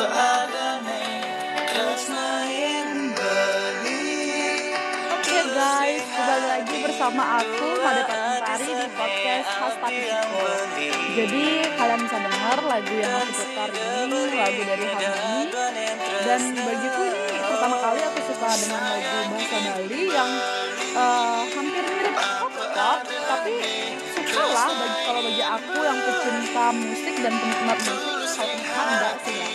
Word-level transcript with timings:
Oke 0.00 0.08
guys, 5.52 6.04
kembali 6.08 6.46
lagi 6.48 6.76
bersama 6.80 7.44
aku 7.44 7.68
pada 7.84 8.08
Tari 8.08 8.64
di 8.64 8.88
podcast 8.96 9.48
Hashtag. 9.60 9.92
Jadi 11.12 11.44
kalian 11.76 12.00
bisa 12.08 12.16
dengar 12.16 12.58
lagu 12.64 12.94
yang 12.96 13.12
aku 13.12 13.44
putar 13.44 13.68
ini 13.76 14.40
lagu 14.40 14.62
dari 14.64 14.86
Harmony 14.88 15.52
dan 16.24 16.42
bagiku 16.48 17.02
ini 17.04 17.36
pertama 17.44 17.76
kali 17.76 18.00
aku 18.00 18.20
suka 18.24 18.48
dengan 18.56 18.80
lagu 18.80 19.36
bahasa 19.36 19.56
Bali 19.68 20.00
yang 20.08 20.30
uh, 20.96 21.44
hampir 21.44 21.84
mirip 21.84 22.16
pop 22.16 22.52
tapi 23.28 23.54
suka 24.16 24.42
lah 24.48 24.68
bagi 24.72 24.98
kalau 25.04 25.20
bagi 25.28 25.44
aku 25.44 25.76
yang 25.76 25.98
pecinta 26.08 26.66
musik 26.72 27.14
dan 27.20 27.32
penikmat 27.36 27.78
musik 27.84 28.00
kalau 28.32 28.48
penikmat 28.48 28.86
enggak 28.88 29.14
sih 29.28 29.49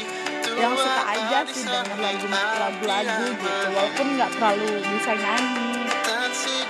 yang 0.56 0.74
suka 0.76 1.04
aja 1.04 1.40
sih 1.52 1.68
dengan 1.68 2.00
lagu 2.00 2.28
lagu-lagu 2.32 3.26
gitu 3.36 3.68
walaupun 3.76 4.08
nggak 4.16 4.32
terlalu 4.40 4.70
bisa 4.88 5.12
nyanyi. 5.20 5.72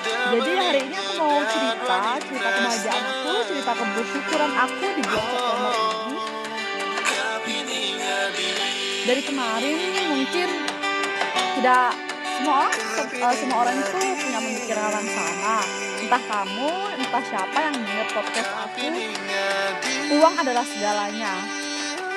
Jadi 0.06 0.52
hari 0.58 0.80
ini 0.90 0.96
aku 0.98 1.14
mau 1.22 1.38
cerita 1.46 2.00
cerita 2.26 2.50
kebahagiaan 2.50 3.04
aku 3.06 3.32
cerita 3.46 3.72
kebersyukuran 3.78 4.52
aku 4.58 4.86
di 4.90 5.02
bulan 5.06 5.26
September 5.30 5.74
ini. 7.46 7.84
Dari 9.06 9.22
kemarin 9.22 9.78
mungkin 10.10 10.50
tidak 11.56 11.94
semua 12.36 12.68
orang 12.68 12.76
uh, 13.22 13.36
semua 13.38 13.58
orang 13.64 13.76
itu 13.80 13.98
punya 14.18 14.40
pemikiran 14.42 15.06
sama. 15.08 15.58
Entah 15.96 16.24
kamu 16.26 16.72
entah 17.00 17.24
siapa 17.26 17.58
yang 17.58 17.76
dengar 17.86 18.08
podcast 18.12 18.52
aku. 18.66 18.86
Uang 20.20 20.36
adalah 20.42 20.66
segalanya 20.66 21.65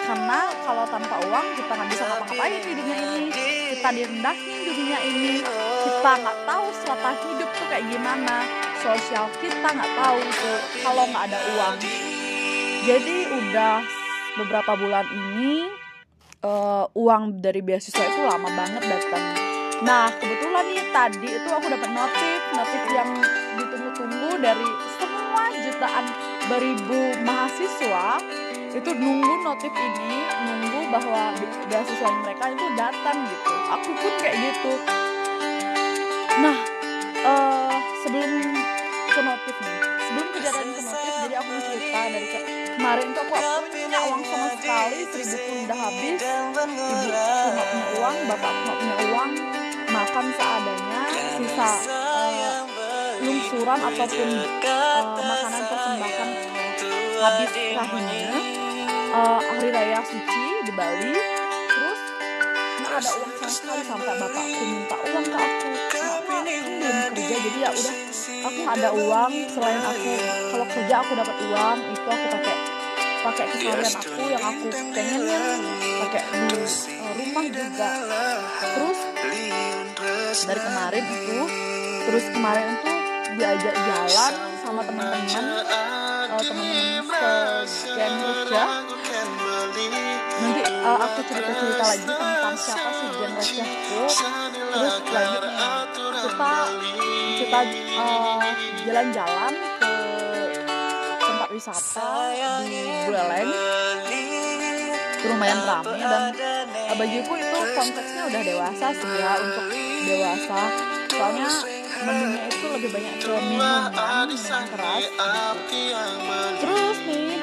karena 0.09 0.41
kalau 0.65 0.89
tanpa 0.89 1.21
uang 1.29 1.47
kita 1.53 1.69
nggak 1.77 1.89
bisa 1.93 2.05
ngapa-ngapain 2.09 2.65
di 2.65 2.73
dunia 2.73 2.97
ini. 2.97 3.29
Kita 3.77 3.89
direndahin 3.93 4.59
di 4.65 4.73
dunia 4.73 4.99
ini. 5.05 5.33
Kita 5.85 6.11
nggak 6.25 6.39
tahu 6.49 6.67
strata 6.73 7.11
hidup 7.13 7.51
tuh 7.53 7.67
kayak 7.69 7.85
gimana. 7.93 8.37
Sosial 8.81 9.29
kita 9.37 9.69
nggak 9.69 9.93
tahu 10.01 10.19
tuh 10.25 10.59
kalau 10.81 11.05
nggak 11.13 11.23
ada 11.29 11.39
uang. 11.53 11.77
Jadi 12.89 13.17
udah 13.37 13.85
beberapa 14.41 14.73
bulan 14.81 15.05
ini 15.13 15.69
uh, 16.41 16.89
uang 16.97 17.45
dari 17.45 17.61
beasiswa 17.61 18.01
itu 18.01 18.25
lama 18.25 18.49
banget 18.57 18.89
datang. 18.89 19.25
Nah 19.85 20.09
kebetulan 20.17 20.65
nih 20.73 20.89
tadi 20.89 21.29
itu 21.37 21.49
aku 21.53 21.69
dapat 21.69 21.91
notif 21.93 22.41
notif 22.57 22.83
yang 22.97 23.11
ditunggu-tunggu 23.61 24.41
dari 24.41 24.69
semua 24.97 25.43
jutaan 25.53 26.07
beribu 26.49 27.03
mahasiswa 27.29 28.25
itu 28.69 28.91
nunggu 28.93 29.35
notif 29.45 29.73
ini 29.73 30.21
nunggu 30.45 30.81
bahwa 30.93 31.33
beasiswa 31.69 32.11
mereka 32.25 32.45
itu 32.53 32.67
datang 32.77 33.17
gitu. 33.29 33.53
Aku 33.73 33.91
pun 33.97 34.13
kayak 34.21 34.37
gitu. 34.37 34.73
Nah 36.39 36.57
uh, 37.25 37.73
sebelum 38.05 38.33
ke 39.09 39.21
notif 39.25 39.57
nih 39.59 39.79
sebelum 40.09 40.29
kejadian 40.31 40.69
ke 40.71 40.83
notif 40.85 41.13
jadi 41.27 41.35
aku 41.41 41.53
cerita 41.65 42.01
dari 42.13 42.29
ke 42.29 42.41
kemarin 42.79 43.09
tuh 43.11 43.25
aku 43.27 43.39
punya 43.73 44.01
uang 44.07 44.23
sama 44.23 44.49
sekali 44.55 44.99
seribu 45.11 45.37
pun 45.43 45.57
udah 45.67 45.79
habis. 45.79 46.19
Ibu 46.23 46.63
cuma 46.69 47.63
punya 47.67 47.87
uang 47.99 48.17
bapak 48.31 48.53
cuma 48.53 48.73
punya 48.79 48.97
uang 49.11 49.33
makan 49.89 50.27
seadanya 50.37 51.03
sisa 51.41 51.71
uh, 51.89 52.61
lungsuran 53.25 53.81
ataupun 53.83 54.29
uh, 54.63 55.03
makanan 55.17 55.63
persembahan 55.65 56.31
habis 57.19 57.51
rahimnya 57.75 58.58
uh, 59.13 59.41
hari 59.41 59.69
raya 59.73 60.01
suci 60.05 60.45
di 60.69 60.73
Bali. 60.73 61.15
Terus 61.69 62.01
nggak 62.79 62.93
ada 63.01 63.11
uang 63.17 63.33
sama 63.39 63.51
sekali 63.51 63.83
sampai 63.85 64.15
bapakku 64.21 64.63
minta 64.65 64.97
uang 64.97 65.27
ke 65.27 65.39
aku. 65.39 65.69
Nah, 65.99 66.13
aku 66.19 66.21
belum 66.29 66.47
kerja 67.13 67.37
jadi 67.43 67.59
ya 67.59 67.71
udah 67.73 67.95
aku 68.49 68.61
ada 68.69 68.89
uang. 68.93 69.33
Selain 69.53 69.83
aku 69.83 70.13
kalau 70.53 70.67
kerja 70.69 70.95
aku 71.01 71.13
dapat 71.17 71.37
uang 71.49 71.79
itu 71.93 72.09
aku 72.09 72.27
pakai 72.33 72.57
pakai 73.19 73.45
keseharian 73.51 73.95
aku 73.99 74.23
yang 74.31 74.45
aku 74.47 74.67
pengen 74.95 75.23
pakai 76.07 76.23
di 76.23 76.39
uh, 76.97 77.13
rumah 77.19 77.45
juga. 77.51 77.91
Terus 78.63 78.99
dari 80.45 80.61
kemarin 80.61 81.05
itu 81.05 81.39
terus 82.09 82.25
kemarin 82.33 82.67
itu 82.73 82.93
diajak 83.37 83.75
jalan 83.77 84.33
sama 84.65 84.81
teman-teman 84.83 85.45
uh, 85.69 86.41
teman-teman 86.41 86.99
kerja 87.69 88.07
nanti 88.09 88.88
uh, 90.89 90.99
aku 91.05 91.21
cerita-cerita 91.29 91.85
lagi 91.85 92.05
tentang 92.09 92.57
siapa 92.57 92.89
sih 92.97 93.09
Gen 93.13 93.33
Raja 93.37 93.65
itu. 93.65 94.01
Terus 94.69 94.97
lanjut 95.13 95.43
kita 96.19 96.53
kita 97.39 97.61
jalan-jalan 98.89 99.53
ke 99.79 99.95
tempat 101.21 101.49
wisata 101.53 102.11
di 102.65 102.81
Buleleng. 103.05 103.51
Itu 105.19 105.27
lumayan 105.35 105.61
ramai 105.67 105.99
dan 105.99 106.25
uh, 106.71 106.95
bagiku 106.97 107.33
itu 107.37 107.59
konteksnya 107.75 108.23
udah 108.31 108.43
dewasa 108.47 108.87
sih 108.95 109.13
ya 109.19 109.33
untuk 109.43 109.67
dewasa. 110.07 110.61
Soalnya 111.11 111.51
menunya 111.99 112.47
itu 112.47 112.67
lebih 112.71 112.91
banyak 112.95 113.15
ke 113.19 113.27
minuman 113.27 113.91
yang 113.91 114.67
keras. 114.71 115.03
Gitu. 115.03 116.07
terus 116.63 116.99
nih 117.03 117.35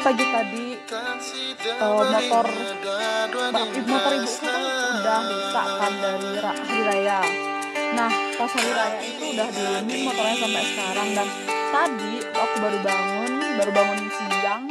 pagi 0.00 0.24
tadi 0.32 0.66
uh, 1.60 2.04
motor 2.08 2.46
motor 3.84 4.12
ibu 4.16 4.32
kan 4.40 4.60
udah 5.00 5.20
rusak 5.28 5.68
dari 6.00 6.30
hari 6.40 6.80
raya 6.88 7.20
nah 7.92 8.10
pas 8.40 8.50
hari 8.54 8.72
raya 8.72 9.00
itu 9.04 9.24
udah 9.36 9.48
diemin 9.52 10.00
motornya 10.08 10.36
sampai 10.40 10.64
sekarang. 10.64 11.08
Dan 11.12 11.28
tadi 11.70 12.12
aku 12.32 12.54
baru 12.64 12.78
bangun 12.80 13.32
baru 13.60 13.70
bangun 13.76 13.98
siang 14.08 14.62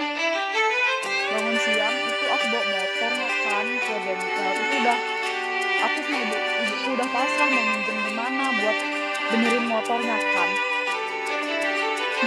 bangun 1.30 1.56
siang 1.62 1.96
itu 2.10 2.26
aku 2.26 2.46
bawa 2.50 2.64
motor 2.74 3.12
kan 3.20 3.68
ke 3.70 3.94
bengkel. 4.02 4.50
Itu 4.50 4.76
udah 4.82 4.98
aku 5.80 5.98
sama 6.04 6.18
ibu 6.18 6.36
ibuku 6.36 6.88
udah 6.98 7.08
pasrah 7.14 7.48
mau 7.54 7.64
minjem 7.64 7.98
di 8.02 8.12
mana 8.18 8.44
buat 8.52 8.78
benerin 9.30 9.66
motornya 9.70 10.18
kan 10.18 10.69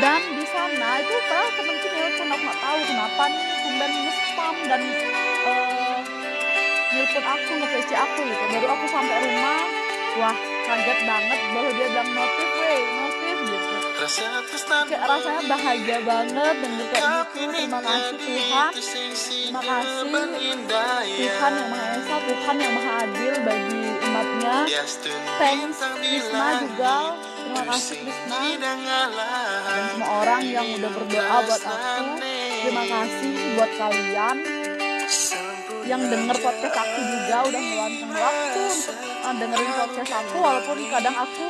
dan 0.01 0.21
di 0.25 0.47
sana 0.49 1.05
itu 1.05 1.17
padahal 1.29 1.51
temenku 1.53 1.89
nelpon 1.93 2.29
aku 2.33 2.43
nggak 2.49 2.61
tahu 2.65 2.79
kenapa 2.89 3.23
nih 3.29 3.45
tumben 3.61 3.93
nge-spam 3.93 4.55
dan 4.65 4.83
uh, 5.45 6.01
nelpon 6.97 7.25
aku 7.29 7.51
nge-PC 7.61 7.91
aku 7.93 8.21
gitu. 8.25 8.45
Baru 8.57 8.67
aku 8.73 8.87
sampai 8.89 9.17
rumah 9.21 9.61
wah 10.17 10.37
kaget 10.65 10.99
banget 11.09 11.41
bahwa 11.53 11.71
dia 11.77 11.87
bilang 11.93 12.11
notif 12.17 12.49
weh 12.57 12.81
notif 12.97 13.37
gitu. 13.53 13.75
Kayak 14.89 15.07
rasanya 15.07 15.43
bahagia 15.47 15.99
banget 16.03 16.55
denger 16.59 16.87
kayak 16.89 17.05
gitu. 17.37 17.53
terima 17.53 17.81
kasih 17.85 18.17
Tuhan. 18.17 18.71
terima 19.29 19.61
kasih. 19.61 20.01
Tuhan 21.29 21.53
yang 21.53 21.69
Maha 21.69 21.87
Esa 22.01 22.17
Tuhan 22.25 22.57
yang 22.57 22.73
Maha 22.81 22.93
Adil 23.05 23.35
bagi 23.45 23.83
umatnya. 24.01 24.55
Thanks 25.37 25.79
Krisna 26.01 26.49
juga 26.65 26.97
terima 27.53 27.69
kasih 27.69 27.97
Krisna 28.01 28.41
dan 28.57 28.79
semua 29.93 30.09
orang 30.25 30.43
yang 30.49 30.67
udah 30.73 30.91
berdoa 30.97 31.37
buat 31.45 31.63
aku 31.69 32.13
terima 32.65 32.85
kasih 32.89 33.33
buat 33.61 33.71
kalian 33.77 34.37
yang 35.85 36.01
denger 36.09 36.37
podcast 36.41 36.77
aku 36.81 37.01
juga 37.05 37.37
udah 37.53 37.61
meluangkan 37.61 38.09
waktu 38.17 38.61
untuk 38.73 38.97
uh, 38.97 39.35
dengerin 39.37 39.73
podcast 39.77 40.13
aku 40.17 40.37
walaupun 40.41 40.79
kadang 40.89 41.17
aku 41.21 41.45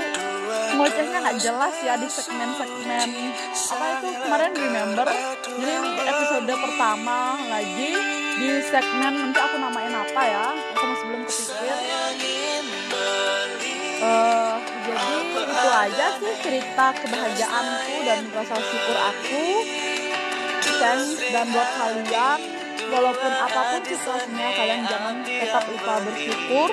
ngocehnya 0.74 1.18
nggak 1.22 1.38
jelas 1.38 1.74
ya 1.86 1.94
di 1.94 2.08
segmen-segmen 2.10 3.08
apa 3.72 3.84
itu 3.94 4.08
kemarin 4.26 4.52
remember? 4.52 5.08
Jadi 5.46 5.70
ini 5.70 5.90
episode 6.02 6.52
pertama 6.58 7.38
lagi 7.46 7.90
di 8.42 8.48
segmen 8.66 9.12
nanti 9.20 9.38
aku 9.38 9.56
namain 9.60 9.94
apa 9.94 10.22
ya? 10.26 10.44
Aku 10.76 10.84
masih 10.90 11.04
belum 11.06 11.22
kepikir. 11.28 11.76
Uh, 14.02 14.51
jadi 14.92 15.44
itu 15.48 15.68
aja 15.72 16.06
sih 16.20 16.34
cerita 16.42 16.86
kebahagiaanku 17.00 17.94
dan 18.04 18.20
rasa 18.36 18.56
syukur 18.60 18.96
aku. 18.96 19.44
Thanks 20.82 21.22
dan 21.30 21.46
buat 21.54 21.70
kalian 21.78 22.40
walaupun 22.90 23.32
apa 23.32 23.60
pun 23.70 23.82
situasinya 23.86 24.48
kalian 24.52 24.82
jangan 24.86 25.14
tetap 25.22 25.64
lupa 25.70 25.94
bersyukur. 26.02 26.70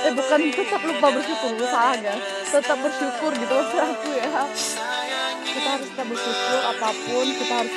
Eh 0.00 0.12
bukan 0.16 0.40
tetap 0.54 0.80
lupa 0.80 1.06
bersyukur 1.10 1.50
salah 1.68 1.98
ya. 1.98 2.14
Tetap 2.46 2.78
bersyukur 2.78 3.30
gitu 3.34 3.52
maksud 3.52 3.80
aku 3.82 4.08
ya. 4.14 4.28
Kita 5.50 5.68
harus 5.74 5.88
tetap 5.90 6.06
bersyukur 6.06 6.58
apa 6.62 6.88
pun 6.94 7.26
kita 7.34 7.54
harus 7.66 7.74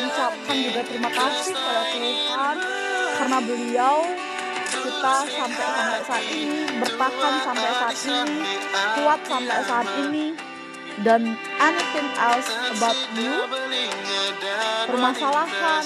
mengucapkan 0.00 0.56
juga 0.56 0.80
terima 0.86 1.10
kasih 1.10 1.52
kepada 1.52 1.82
Tuhan. 1.90 2.56
Karena 3.20 3.38
beliau 3.44 3.96
kita 4.70 5.16
sampai 5.26 5.66
sampai 5.74 6.00
saat 6.06 6.26
ini 6.30 6.60
bertahan 6.78 7.34
sampai 7.42 7.70
saat 7.74 7.96
ini 8.06 8.38
kuat 8.98 9.20
sampai 9.26 9.58
saat 9.66 9.88
ini 9.98 10.26
dan 11.00 11.22
anything 11.58 12.08
else 12.20 12.48
about 12.76 12.98
you? 13.16 13.34
Permasalahan 14.84 15.84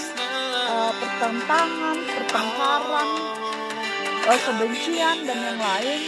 pertentangan, 1.01 1.97
pertengkaran, 2.03 3.09
eh, 4.27 4.41
kebencian 4.43 5.17
dan 5.23 5.39
yang 5.39 5.61
lain. 5.61 6.01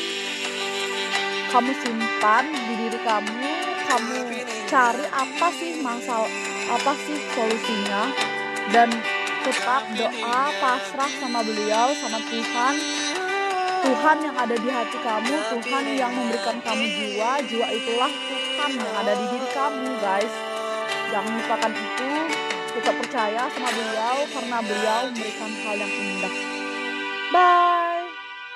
Kamu 1.46 1.72
simpan 1.81 2.44
di 2.52 2.75
diri 2.76 2.99
kamu, 3.00 3.50
kamu 3.87 4.19
cari 4.67 5.05
apa 5.08 5.49
sih 5.56 5.72
masalah, 5.81 6.32
apa 6.69 6.93
sih 7.06 7.17
solusinya? 7.32 8.02
Dan 8.75 8.90
tetap 9.46 9.82
doa 9.94 10.43
pasrah 10.58 11.12
sama 11.22 11.40
beliau 11.46 11.94
sama 12.02 12.19
Tuhan. 12.19 12.75
Tuhan 13.87 14.16
yang 14.19 14.34
ada 14.34 14.56
di 14.58 14.66
hati 14.66 14.98
kamu 14.98 15.34
Tuhan 15.54 15.84
yang 15.94 16.10
memberikan 16.10 16.58
kamu 16.58 16.84
jiwa. 16.90 17.38
Jiwa 17.46 17.66
itulah 17.70 18.10
Tuhan 18.10 18.70
yang 18.75 18.94
ada 18.98 19.12
di 19.14 19.25
diri 19.31 19.48
kamu 19.54 19.87
guys. 20.02 20.34
Jangan 21.14 21.31
lupakan 21.38 21.72
itu. 21.78 22.10
Tetap 22.75 22.94
percaya 22.98 23.43
sama 23.54 23.70
beliau 23.70 24.16
karena 24.34 24.58
beliau 24.60 25.00
memberikan 25.14 25.50
hal 25.62 25.76
yang 25.78 25.93
indah. 25.94 26.34
Bye 27.31 27.75